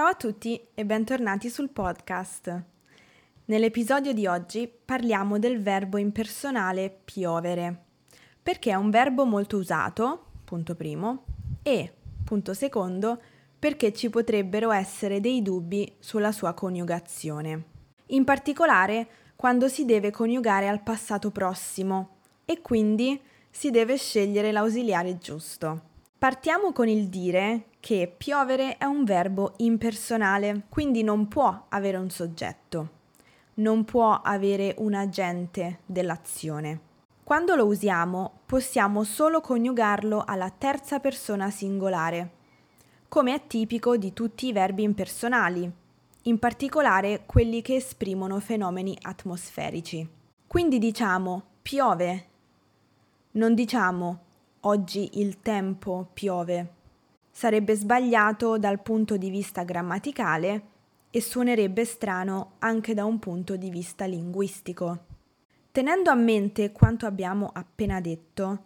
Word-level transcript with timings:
Ciao 0.00 0.08
a 0.08 0.14
tutti 0.14 0.58
e 0.72 0.86
bentornati 0.86 1.50
sul 1.50 1.68
podcast. 1.68 2.62
Nell'episodio 3.44 4.14
di 4.14 4.26
oggi 4.26 4.66
parliamo 4.66 5.38
del 5.38 5.60
verbo 5.60 5.98
impersonale 5.98 7.00
piovere, 7.04 7.84
perché 8.42 8.70
è 8.70 8.76
un 8.76 8.88
verbo 8.88 9.26
molto 9.26 9.58
usato, 9.58 10.24
punto 10.44 10.74
primo, 10.74 11.24
e, 11.62 11.92
punto 12.24 12.54
secondo, 12.54 13.20
perché 13.58 13.92
ci 13.92 14.08
potrebbero 14.08 14.70
essere 14.70 15.20
dei 15.20 15.42
dubbi 15.42 15.96
sulla 15.98 16.32
sua 16.32 16.54
coniugazione. 16.54 17.64
In 18.06 18.24
particolare 18.24 19.06
quando 19.36 19.68
si 19.68 19.84
deve 19.84 20.10
coniugare 20.10 20.66
al 20.66 20.82
passato 20.82 21.30
prossimo 21.30 22.20
e 22.46 22.62
quindi 22.62 23.20
si 23.50 23.70
deve 23.70 23.98
scegliere 23.98 24.50
l'ausiliare 24.50 25.18
giusto. 25.18 25.88
Partiamo 26.16 26.72
con 26.72 26.88
il 26.88 27.08
dire 27.08 27.66
che 27.80 28.12
piovere 28.14 28.76
è 28.76 28.84
un 28.84 29.04
verbo 29.04 29.54
impersonale, 29.56 30.64
quindi 30.68 31.02
non 31.02 31.26
può 31.28 31.66
avere 31.70 31.96
un 31.96 32.10
soggetto, 32.10 32.88
non 33.54 33.84
può 33.84 34.20
avere 34.22 34.74
un 34.78 34.94
agente 34.94 35.80
dell'azione. 35.86 36.88
Quando 37.24 37.54
lo 37.54 37.66
usiamo 37.66 38.40
possiamo 38.44 39.02
solo 39.02 39.40
coniugarlo 39.40 40.22
alla 40.26 40.50
terza 40.50 41.00
persona 41.00 41.50
singolare, 41.50 42.30
come 43.08 43.34
è 43.34 43.46
tipico 43.46 43.96
di 43.96 44.12
tutti 44.12 44.46
i 44.46 44.52
verbi 44.52 44.82
impersonali, 44.82 45.72
in 46.24 46.38
particolare 46.38 47.22
quelli 47.24 47.62
che 47.62 47.76
esprimono 47.76 48.38
fenomeni 48.40 48.96
atmosferici. 49.00 50.06
Quindi 50.46 50.78
diciamo 50.78 51.42
piove, 51.62 52.26
non 53.32 53.54
diciamo 53.54 54.18
oggi 54.60 55.20
il 55.20 55.40
tempo 55.40 56.08
piove. 56.12 56.78
Sarebbe 57.30 57.74
sbagliato 57.74 58.58
dal 58.58 58.82
punto 58.82 59.16
di 59.16 59.30
vista 59.30 59.62
grammaticale 59.62 60.62
e 61.10 61.20
suonerebbe 61.20 61.84
strano 61.84 62.52
anche 62.58 62.94
da 62.94 63.04
un 63.04 63.18
punto 63.18 63.56
di 63.56 63.70
vista 63.70 64.04
linguistico. 64.04 65.06
Tenendo 65.72 66.10
a 66.10 66.14
mente 66.14 66.72
quanto 66.72 67.06
abbiamo 67.06 67.50
appena 67.52 68.00
detto, 68.00 68.64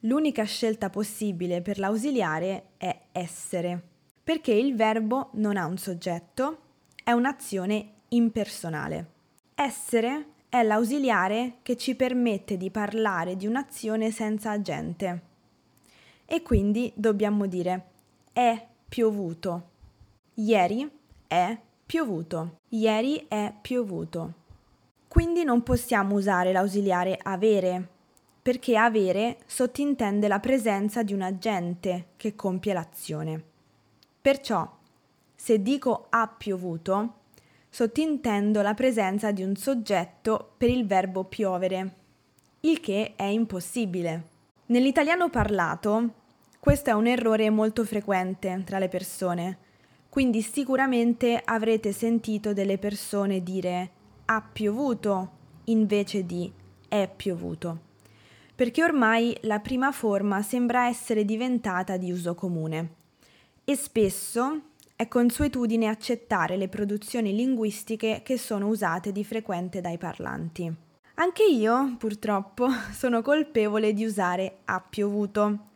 l'unica 0.00 0.44
scelta 0.44 0.90
possibile 0.90 1.62
per 1.62 1.78
l'ausiliare 1.78 2.70
è 2.76 2.98
essere, 3.12 3.82
perché 4.24 4.52
il 4.52 4.74
verbo 4.74 5.30
non 5.34 5.56
ha 5.56 5.66
un 5.66 5.76
soggetto, 5.76 6.58
è 7.04 7.12
un'azione 7.12 7.92
impersonale. 8.08 9.12
Essere 9.54 10.26
è 10.48 10.62
l'ausiliare 10.62 11.58
che 11.62 11.76
ci 11.76 11.94
permette 11.94 12.56
di 12.56 12.70
parlare 12.70 13.36
di 13.36 13.46
un'azione 13.46 14.10
senza 14.10 14.50
agente 14.50 15.22
e 16.30 16.42
quindi 16.42 16.92
dobbiamo 16.94 17.46
dire 17.46 17.87
è 18.38 18.64
piovuto. 18.88 19.70
Ieri 20.34 20.88
è 21.26 21.58
piovuto. 21.84 22.58
Ieri 22.68 23.26
è 23.26 23.52
piovuto. 23.60 24.32
Quindi 25.08 25.42
non 25.42 25.64
possiamo 25.64 26.14
usare 26.14 26.52
l'ausiliare 26.52 27.18
avere, 27.20 27.88
perché 28.40 28.76
avere 28.76 29.38
sottintende 29.44 30.28
la 30.28 30.38
presenza 30.38 31.02
di 31.02 31.14
un 31.14 31.22
agente 31.22 32.10
che 32.16 32.36
compie 32.36 32.74
l'azione. 32.74 33.42
Perciò, 34.22 34.72
se 35.34 35.60
dico 35.60 36.06
ha 36.10 36.28
piovuto, 36.28 37.14
sottintendo 37.68 38.62
la 38.62 38.74
presenza 38.74 39.32
di 39.32 39.42
un 39.42 39.56
soggetto 39.56 40.52
per 40.56 40.70
il 40.70 40.86
verbo 40.86 41.24
piovere, 41.24 41.94
il 42.60 42.78
che 42.78 43.14
è 43.16 43.24
impossibile. 43.24 44.22
Nell'italiano 44.66 45.28
parlato 45.28 46.26
questo 46.60 46.90
è 46.90 46.92
un 46.92 47.06
errore 47.06 47.48
molto 47.50 47.84
frequente 47.84 48.62
tra 48.64 48.78
le 48.78 48.88
persone, 48.88 49.58
quindi 50.08 50.42
sicuramente 50.42 51.40
avrete 51.44 51.92
sentito 51.92 52.52
delle 52.52 52.78
persone 52.78 53.42
dire 53.42 53.90
ha 54.24 54.42
piovuto 54.42 55.30
invece 55.64 56.26
di 56.26 56.50
è 56.88 57.08
piovuto, 57.14 57.78
perché 58.54 58.82
ormai 58.82 59.36
la 59.42 59.60
prima 59.60 59.92
forma 59.92 60.42
sembra 60.42 60.88
essere 60.88 61.24
diventata 61.24 61.96
di 61.96 62.10
uso 62.10 62.34
comune. 62.34 62.94
E 63.64 63.76
spesso 63.76 64.62
è 64.96 65.06
consuetudine 65.06 65.86
accettare 65.86 66.56
le 66.56 66.68
produzioni 66.68 67.34
linguistiche 67.34 68.22
che 68.24 68.36
sono 68.36 68.66
usate 68.66 69.12
di 69.12 69.24
frequente 69.24 69.80
dai 69.80 69.96
parlanti. 69.96 70.74
Anche 71.14 71.44
io, 71.44 71.94
purtroppo, 71.98 72.68
sono 72.92 73.22
colpevole 73.22 73.92
di 73.92 74.04
usare 74.04 74.58
ha 74.64 74.80
piovuto 74.80 75.67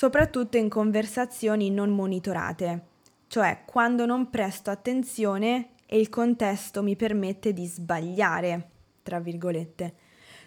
soprattutto 0.00 0.56
in 0.56 0.70
conversazioni 0.70 1.70
non 1.70 1.90
monitorate, 1.90 2.86
cioè 3.26 3.64
quando 3.66 4.06
non 4.06 4.30
presto 4.30 4.70
attenzione 4.70 5.72
e 5.84 5.98
il 5.98 6.08
contesto 6.08 6.82
mi 6.82 6.96
permette 6.96 7.52
di 7.52 7.66
sbagliare, 7.66 8.70
tra 9.02 9.20
virgolette. 9.20 9.92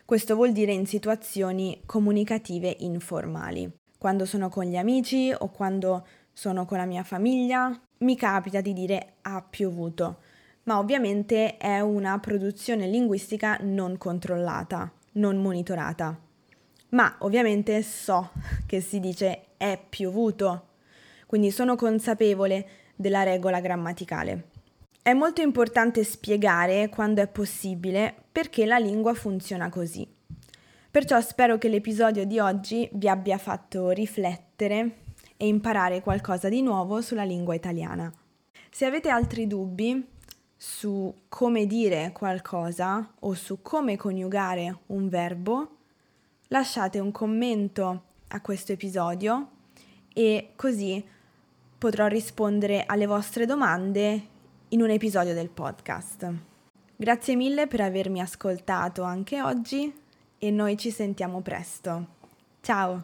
Questo 0.05 0.33
vuol 0.33 0.53
dire 0.53 0.71
in 0.71 0.87
situazioni 0.87 1.83
comunicative 1.85 2.77
informali. 2.79 3.71
Quando 3.95 4.25
sono 4.25 4.49
con 4.49 4.63
gli 4.63 4.75
amici 4.75 5.31
o 5.37 5.49
quando 5.49 6.03
sono 6.33 6.65
con 6.65 6.79
la 6.79 6.85
mia 6.85 7.03
famiglia, 7.03 7.79
mi 7.99 8.15
capita 8.17 8.59
di 8.59 8.73
dire 8.73 9.17
ha 9.21 9.45
piovuto, 9.47 10.21
ma 10.63 10.79
ovviamente 10.79 11.57
è 11.57 11.79
una 11.79 12.17
produzione 12.17 12.87
linguistica 12.87 13.59
non 13.61 13.99
controllata, 13.99 14.91
non 15.11 15.37
monitorata 15.37 16.19
ma 16.93 17.15
ovviamente 17.19 17.81
so 17.83 18.31
che 18.65 18.81
si 18.81 18.99
dice 18.99 19.45
è 19.57 19.79
piovuto, 19.89 20.69
quindi 21.25 21.51
sono 21.51 21.75
consapevole 21.75 22.67
della 22.95 23.23
regola 23.23 23.59
grammaticale. 23.59 24.49
È 25.01 25.13
molto 25.13 25.41
importante 25.41 26.03
spiegare, 26.03 26.89
quando 26.89 27.21
è 27.21 27.27
possibile, 27.27 28.15
perché 28.31 28.65
la 28.65 28.77
lingua 28.77 29.13
funziona 29.13 29.69
così. 29.69 30.07
Perciò 30.89 31.19
spero 31.19 31.57
che 31.57 31.67
l'episodio 31.67 32.25
di 32.25 32.39
oggi 32.39 32.87
vi 32.93 33.09
abbia 33.09 33.37
fatto 33.37 33.89
riflettere 33.89 34.97
e 35.35 35.47
imparare 35.47 36.01
qualcosa 36.01 36.47
di 36.47 36.61
nuovo 36.61 37.01
sulla 37.01 37.23
lingua 37.23 37.55
italiana. 37.55 38.13
Se 38.69 38.85
avete 38.85 39.09
altri 39.09 39.47
dubbi 39.47 40.07
su 40.55 41.13
come 41.27 41.65
dire 41.65 42.11
qualcosa 42.13 43.13
o 43.19 43.33
su 43.33 43.61
come 43.61 43.97
coniugare 43.97 44.77
un 44.87 45.09
verbo, 45.09 45.77
lasciate 46.53 46.99
un 46.99 47.11
commento 47.11 48.03
a 48.27 48.39
questo 48.39 48.73
episodio 48.73 49.49
e 50.13 50.51
così 50.55 51.03
potrò 51.79 52.05
rispondere 52.05 52.83
alle 52.85 53.07
vostre 53.07 53.47
domande 53.47 54.27
in 54.69 54.83
un 54.83 54.91
episodio 54.91 55.33
del 55.33 55.49
podcast. 55.49 56.31
Grazie 56.95 57.35
mille 57.35 57.65
per 57.65 57.81
avermi 57.81 58.21
ascoltato 58.21 59.01
anche 59.01 59.41
oggi 59.41 59.91
e 60.37 60.51
noi 60.51 60.77
ci 60.77 60.91
sentiamo 60.91 61.41
presto. 61.41 62.07
Ciao! 62.61 63.03